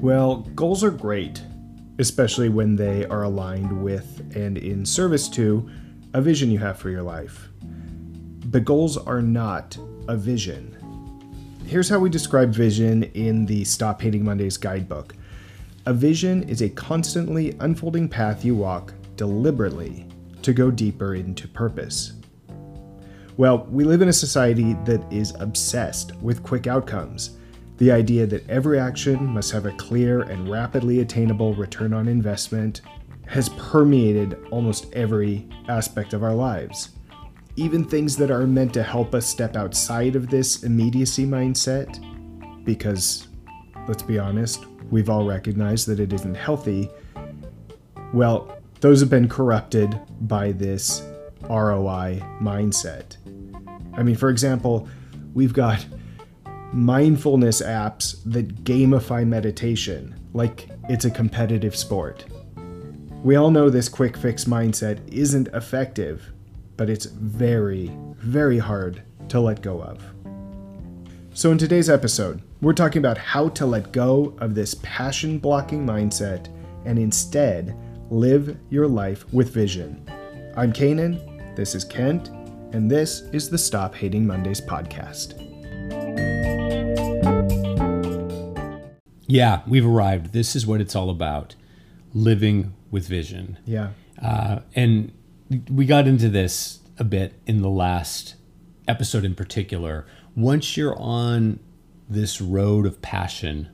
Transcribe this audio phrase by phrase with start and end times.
[0.00, 1.42] Well, goals are great,
[1.98, 5.68] especially when they are aligned with and in service to
[6.14, 7.50] a vision you have for your life.
[8.46, 9.76] But goals are not
[10.08, 10.74] a vision.
[11.66, 15.14] Here's how we describe vision in the Stop Hating Mondays guidebook
[15.84, 20.06] a vision is a constantly unfolding path you walk deliberately
[20.40, 22.14] to go deeper into purpose.
[23.36, 27.36] Well, we live in a society that is obsessed with quick outcomes.
[27.80, 32.82] The idea that every action must have a clear and rapidly attainable return on investment
[33.26, 36.90] has permeated almost every aspect of our lives.
[37.56, 42.04] Even things that are meant to help us step outside of this immediacy mindset,
[42.66, 43.28] because
[43.88, 46.90] let's be honest, we've all recognized that it isn't healthy.
[48.12, 51.02] Well, those have been corrupted by this
[51.44, 53.16] ROI mindset.
[53.94, 54.86] I mean, for example,
[55.32, 55.86] we've got
[56.72, 62.24] mindfulness apps that gamify meditation like it's a competitive sport.
[63.22, 66.32] We all know this quick fix mindset isn't effective,
[66.76, 70.02] but it's very, very hard to let go of.
[71.34, 75.86] So, in today's episode, we're talking about how to let go of this passion blocking
[75.86, 76.48] mindset
[76.84, 77.76] and instead
[78.10, 80.04] live your life with vision.
[80.56, 82.28] I'm Kanan, this is Kent,
[82.72, 85.40] and this is the Stop Hating Mondays podcast.
[89.30, 90.32] Yeah, we've arrived.
[90.32, 91.54] This is what it's all about
[92.12, 93.58] living with vision.
[93.64, 93.90] Yeah.
[94.20, 95.12] Uh, and
[95.70, 98.34] we got into this a bit in the last
[98.86, 100.06] episode in particular.
[100.36, 101.60] Once you're on
[102.08, 103.68] this road of passion,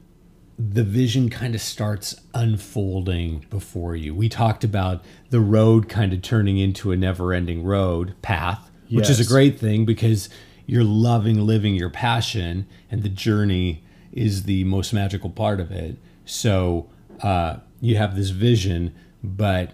[0.59, 4.15] the vision kind of starts unfolding before you.
[4.15, 9.11] We talked about the road kind of turning into a never ending road path which
[9.11, 10.29] is a great thing because
[10.67, 13.85] you're loving living your passion and the journey
[14.17, 15.99] is the most magical part of it.
[16.25, 16.89] So
[17.23, 19.73] uh, you have this vision, but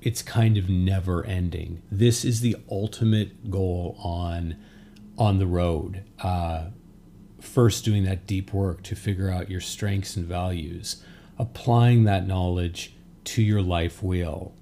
[0.00, 1.82] it's kind of never ending.
[1.90, 4.56] This is the ultimate goal on
[5.18, 6.02] on the road.
[6.20, 6.68] Uh,
[7.38, 11.04] first, doing that deep work to figure out your strengths and values,
[11.38, 12.94] applying that knowledge
[13.24, 14.54] to your life wheel,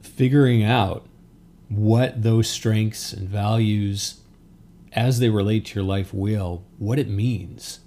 [0.00, 1.06] figuring out
[1.68, 4.20] what those strengths and values
[4.92, 7.80] as they relate to your life wheel, what it means.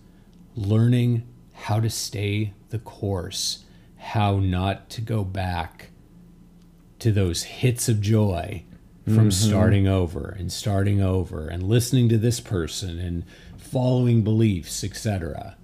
[0.55, 3.65] Learning how to stay the course,
[3.97, 5.91] how not to go back
[6.99, 8.63] to those hits of joy
[9.03, 9.29] from mm-hmm.
[9.29, 13.23] starting over and starting over and listening to this person and
[13.57, 15.55] following beliefs, etc.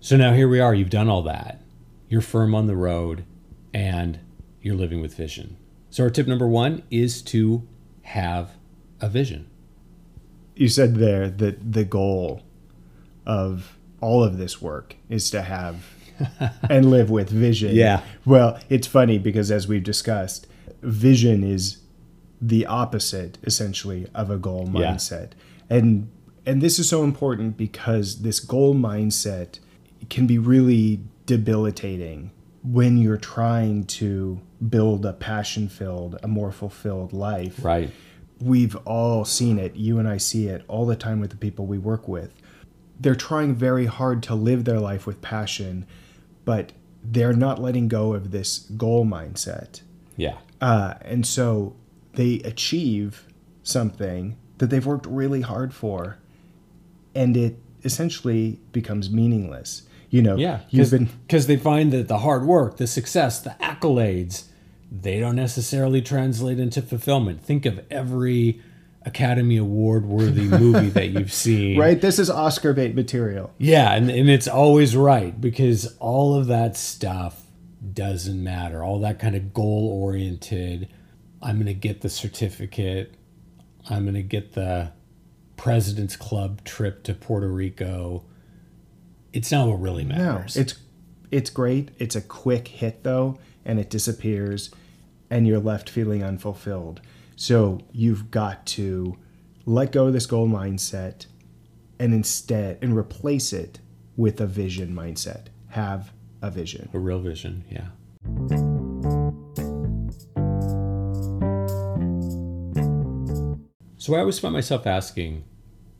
[0.00, 1.60] So now here we are, you've done all that.
[2.08, 3.24] You're firm on the road
[3.72, 4.20] and
[4.62, 5.56] you're living with vision.
[5.90, 7.66] So, our tip number one is to
[8.02, 8.52] have
[9.00, 9.48] a vision.
[10.56, 12.42] You said there that the goal
[13.26, 15.86] of all of this work is to have
[16.68, 17.74] and live with vision.
[17.84, 18.02] Yeah.
[18.24, 20.46] Well, it's funny because as we've discussed,
[20.82, 21.78] vision is
[22.40, 25.30] the opposite essentially of a goal mindset.
[25.70, 25.78] Yeah.
[25.78, 26.10] And
[26.46, 29.58] and this is so important because this goal mindset
[30.10, 32.30] can be really debilitating
[32.62, 37.64] when you're trying to build a passion filled, a more fulfilled life.
[37.64, 37.90] Right.
[38.40, 39.74] We've all seen it.
[39.74, 42.30] You and I see it all the time with the people we work with.
[42.98, 45.86] They're trying very hard to live their life with passion,
[46.44, 46.72] but
[47.02, 49.82] they're not letting go of this goal mindset.
[50.16, 50.38] Yeah.
[50.60, 51.76] Uh, and so
[52.14, 53.26] they achieve
[53.62, 56.18] something that they've worked really hard for,
[57.14, 59.82] and it essentially becomes meaningless
[60.14, 63.50] you know yeah you've been because they find that the hard work the success the
[63.60, 64.44] accolades
[64.90, 68.62] they don't necessarily translate into fulfillment think of every
[69.06, 74.10] academy award worthy movie that you've seen right this is oscar bait material yeah and,
[74.10, 77.42] and it's always right because all of that stuff
[77.92, 80.88] doesn't matter all that kind of goal oriented
[81.42, 83.14] i'm going to get the certificate
[83.90, 84.90] i'm going to get the
[85.56, 88.24] president's club trip to puerto rico
[89.34, 90.56] it's not what really matters.
[90.56, 90.74] No, it's
[91.30, 91.90] it's great.
[91.98, 94.70] It's a quick hit though, and it disappears,
[95.28, 97.00] and you're left feeling unfulfilled.
[97.36, 99.16] So you've got to
[99.66, 101.26] let go of this goal mindset,
[101.98, 103.80] and instead and replace it
[104.16, 105.46] with a vision mindset.
[105.70, 106.88] Have a vision.
[106.92, 107.88] A real vision, yeah.
[113.96, 115.44] So I always find myself asking,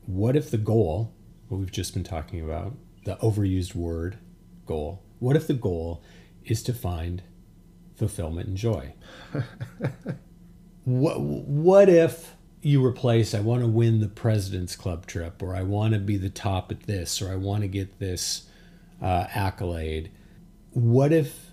[0.05, 1.13] what if the goal,
[1.47, 4.19] what we've just been talking about, the overused word
[4.65, 5.03] goal.
[5.19, 6.03] What if the goal
[6.43, 7.23] is to find
[7.95, 8.93] fulfillment and joy?
[10.85, 15.61] what, what if you replace, I want to win the President's Club trip, or I
[15.61, 18.47] want to be the top at this, or I want to get this
[19.01, 20.09] uh, accolade.
[20.71, 21.51] What if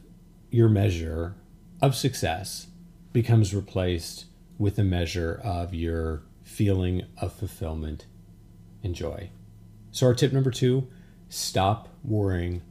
[0.51, 1.35] your measure
[1.83, 2.69] of success
[3.13, 4.27] becomes replaced
[4.59, 8.07] with a measure of your feeling of fulfillment
[8.83, 9.31] and joy?
[9.91, 10.89] So, our tip number two
[11.29, 12.63] stop worrying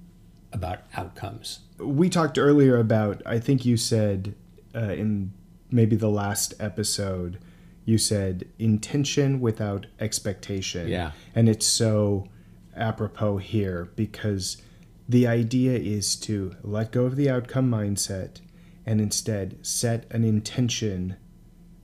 [0.51, 1.59] about outcomes.
[1.77, 4.35] We talked earlier about, I think you said
[4.75, 5.33] uh, in
[5.71, 7.39] maybe the last episode,
[7.85, 10.87] you said intention without expectation.
[10.87, 11.11] Yeah.
[11.33, 12.27] And it's so
[12.75, 14.61] apropos here because
[15.07, 18.39] the idea is to let go of the outcome mindset
[18.85, 21.17] and instead set an intention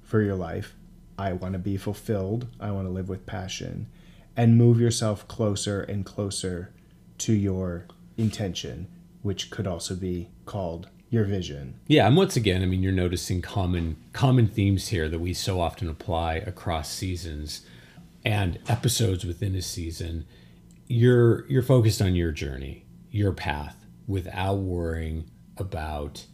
[0.02, 0.76] for your life.
[1.18, 2.48] I want to be fulfilled.
[2.60, 3.88] I want to live with passion.
[4.36, 6.74] And move yourself closer and closer
[7.20, 7.88] to your
[8.18, 8.88] intention,
[9.24, 11.80] which could also be called your vision.
[11.88, 15.62] Yeah, and once again, I mean, you're noticing common common themes here that we so
[15.62, 17.62] often apply across seasons
[18.26, 20.26] and episodes within a season.
[20.88, 26.26] You're you're focused on your journey, your path, without worrying about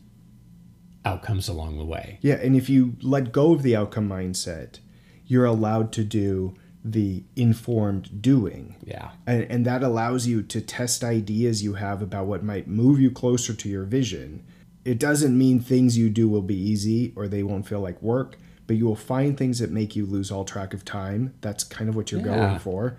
[1.05, 2.17] outcomes along the way.
[2.21, 4.79] Yeah, and if you let go of the outcome mindset,
[5.25, 8.75] you're allowed to do the informed doing.
[8.83, 9.11] Yeah.
[9.25, 13.09] And, and that allows you to test ideas you have about what might move you
[13.09, 14.43] closer to your vision.
[14.85, 18.37] It doesn't mean things you do will be easy or they won't feel like work,
[18.67, 21.33] but you will find things that make you lose all track of time.
[21.41, 22.35] That's kind of what you're Yeah.
[22.35, 22.97] going for.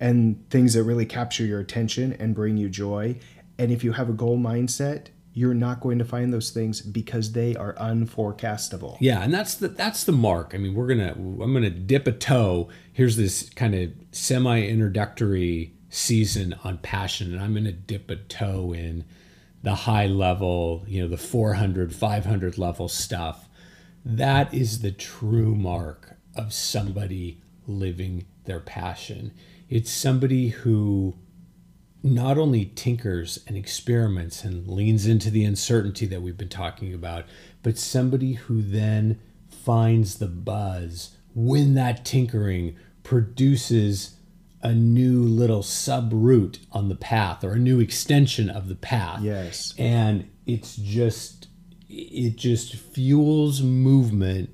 [0.00, 3.16] And things that really capture your attention and bring you joy.
[3.58, 7.32] And if you have a goal mindset, you're not going to find those things because
[7.32, 8.96] they are unforecastable.
[9.00, 10.52] Yeah, and that's the that's the mark.
[10.54, 12.68] I mean, we're gonna I'm gonna dip a toe.
[12.92, 18.72] Here's this kind of semi introductory season on passion, and I'm gonna dip a toe
[18.72, 19.04] in
[19.62, 23.48] the high level, you know, the 400, 500 level stuff.
[24.04, 29.32] That is the true mark of somebody living their passion.
[29.68, 31.16] It's somebody who
[32.02, 37.26] not only tinkers and experiments and leans into the uncertainty that we've been talking about,
[37.62, 44.16] but somebody who then finds the buzz when that tinkering produces
[44.62, 49.22] a new little sub route on the path or a new extension of the path.
[49.22, 49.74] Yes.
[49.78, 51.48] And it's just,
[51.88, 54.50] it just fuels movement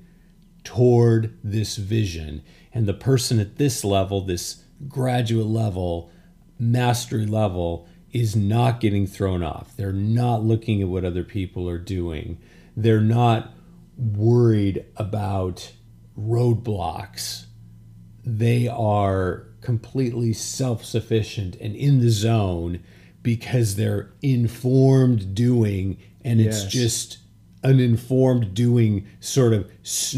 [0.63, 2.43] toward this vision.
[2.73, 6.11] And the person at this level, this graduate level,
[6.59, 9.75] mastery level, is not getting thrown off.
[9.75, 12.39] They're not looking at what other people are doing.
[12.75, 13.53] They're not
[13.97, 15.71] worried about
[16.17, 17.45] roadblocks.
[18.23, 22.79] They are completely self sufficient and in the zone
[23.23, 26.71] because they're informed doing, and it's Yes.
[26.71, 27.17] just
[27.63, 29.69] an informed doing sort of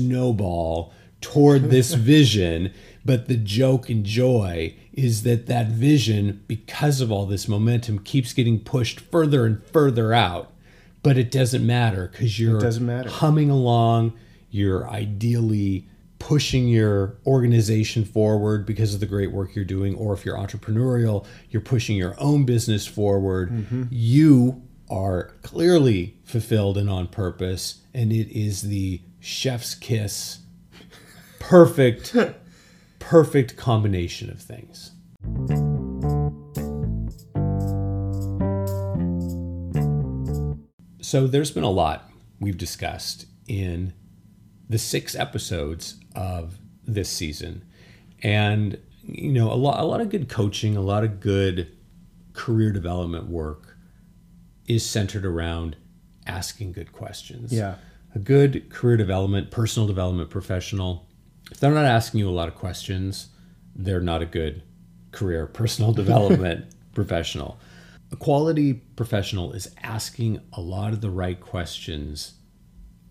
[0.09, 2.71] snowball toward this vision.
[3.05, 8.33] But the joke and joy is that that vision, because of all this momentum, keeps
[8.33, 10.51] getting pushed further and further out.
[11.01, 13.09] But it doesn't matter because you're doesn't matter.
[13.09, 14.13] humming along.
[14.51, 15.87] You're ideally
[16.19, 19.95] pushing your organization forward because of the great work you're doing.
[19.95, 23.49] Or if you're entrepreneurial, you're pushing your own business forward.
[23.49, 23.83] Mm-hmm.
[23.89, 27.81] You are clearly fulfilled and on purpose.
[27.93, 30.39] And it is the chef's kiss.
[31.39, 32.15] Perfect,
[32.99, 34.91] perfect combination of things.
[41.01, 43.93] So there's been a lot we've discussed in
[44.69, 47.65] the six episodes of this season.
[48.21, 51.75] And you know, a lot a lot of good coaching, a lot of good
[52.33, 53.77] career development work
[54.67, 55.75] is centered around
[56.27, 57.51] asking good questions.
[57.51, 57.75] Yeah.
[58.13, 61.07] A good career development, personal development professional,
[61.51, 63.29] if they're not asking you a lot of questions,
[63.75, 64.63] they're not a good
[65.11, 67.59] career personal development professional.
[68.11, 72.33] A quality professional is asking a lot of the right questions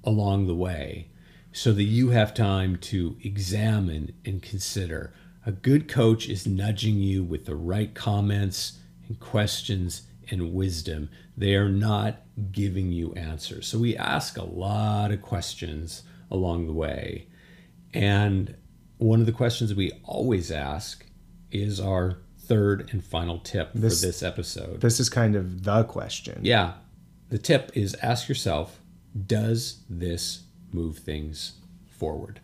[0.04, 1.10] along the way
[1.58, 5.12] so that you have time to examine and consider.
[5.44, 11.08] A good coach is nudging you with the right comments and questions and wisdom.
[11.36, 12.20] They are not
[12.52, 13.66] giving you answers.
[13.66, 17.26] So we ask a lot of questions along the way.
[17.92, 18.54] And
[18.98, 21.04] one of the questions we always ask
[21.50, 24.80] is our third and final tip This- for this episode.
[24.80, 26.38] This is kind of the question.
[26.44, 26.74] Yeah.
[27.30, 28.80] The tip is ask yourself
[29.26, 31.54] Does this move things
[31.88, 32.40] forward?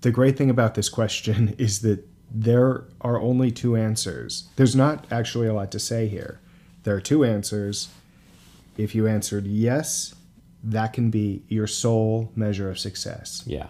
[0.00, 4.48] The great thing about this question is that there are only two answers.
[4.56, 6.40] There's not actually a lot to say here.
[6.82, 7.88] There are two answers.
[8.76, 10.14] If you answered yes,
[10.62, 13.44] that can be your sole measure of success.
[13.46, 13.68] Yeah.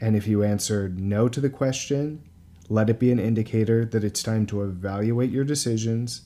[0.00, 2.22] And if you answered no to the question,
[2.68, 6.22] let it be an indicator that it's time to evaluate your decisions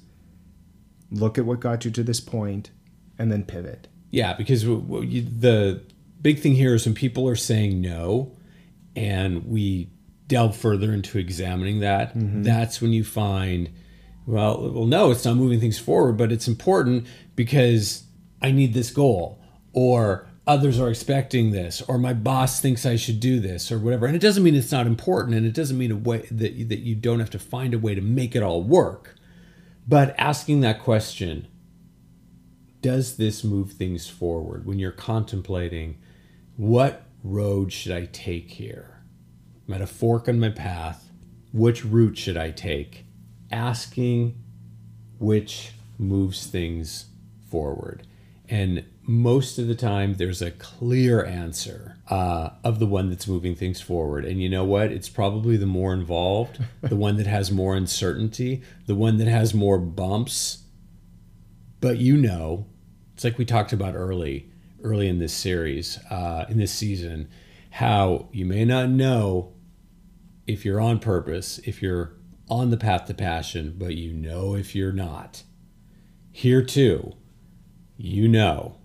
[1.10, 2.70] look at what got you to this point,
[3.18, 3.88] and then pivot.
[4.10, 5.82] Yeah, because the
[6.20, 8.36] big thing here is when people are saying no,
[8.94, 9.90] and we
[10.26, 12.42] delve further into examining that, mm-hmm.
[12.42, 13.70] that's when you find,
[14.26, 17.06] well, well, no, it's not moving things forward, but it's important
[17.36, 18.04] because
[18.42, 19.40] I need this goal,
[19.72, 24.06] or others are expecting this, or my boss thinks I should do this, or whatever.
[24.06, 26.80] And it doesn't mean it's not important, and it doesn't mean a way that that
[26.80, 29.14] you don't have to find a way to make it all work.
[29.86, 31.46] But asking that question,
[32.86, 35.98] does this move things forward when you're contemplating
[36.56, 39.02] what road should I take here?
[39.66, 41.10] I'm at a fork in my path.
[41.52, 43.04] Which route should I take?
[43.50, 44.40] Asking
[45.18, 47.06] which moves things
[47.50, 48.06] forward.
[48.48, 53.56] And most of the time, there's a clear answer uh, of the one that's moving
[53.56, 54.24] things forward.
[54.24, 54.92] And you know what?
[54.92, 59.52] It's probably the more involved, the one that has more uncertainty, the one that has
[59.52, 60.62] more bumps.
[61.80, 62.66] But you know,
[63.16, 64.50] it's like we talked about early,
[64.82, 67.30] early in this series, uh, in this season,
[67.70, 69.54] how you may not know
[70.46, 72.12] if you're on purpose, if you're
[72.50, 75.44] on the path to passion, but you know if you're not.
[76.30, 77.14] Here too,
[77.96, 78.76] you know,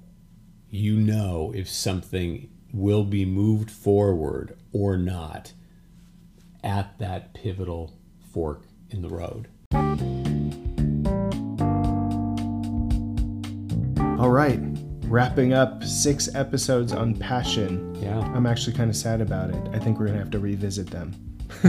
[0.69, 5.51] you know if something will be moved forward or not
[6.63, 7.99] at that pivotal
[8.31, 10.30] fork in the road.
[14.21, 14.59] All right,
[15.05, 17.95] wrapping up six episodes on passion.
[17.95, 18.19] Yeah.
[18.35, 19.67] I'm actually kind of sad about it.
[19.73, 21.15] I think we're going to have to revisit them.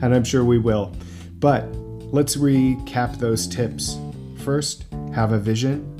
[0.00, 0.96] and I'm sure we will.
[1.32, 3.98] But let's recap those tips.
[4.44, 5.94] First, have a vision.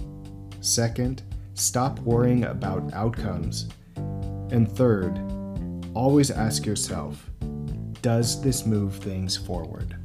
[0.62, 3.68] Second, stop worrying about outcomes.
[3.96, 5.18] And third,
[5.92, 7.28] always ask yourself
[8.00, 9.96] does this move things forward?